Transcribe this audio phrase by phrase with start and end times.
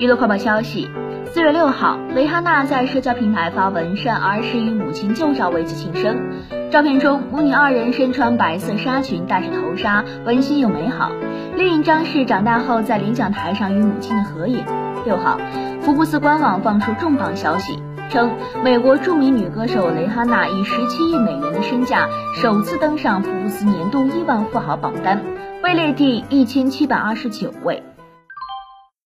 [0.00, 0.90] 娱乐快报消息
[1.26, 6.70] 四月六号蕾哈娜在社交平台发文晒儿时与母亲旧照为其庆生。
[6.70, 11.12] 照片中母女二人身穿白色纱裙戴着头纱温馨又美好。
[11.54, 14.64] 另一张是长大后在领奖台上与母亲的合影。
[15.04, 15.38] 六号
[15.82, 17.78] 福布斯官网放出重磅消息
[18.08, 18.32] 称
[18.64, 22.08] 美国著名女歌手蕾哈娜以十七亿美元的身价
[22.40, 25.22] 首次登上福布斯年度亿万富豪榜单
[25.62, 27.82] 位列第一千七百二十九位。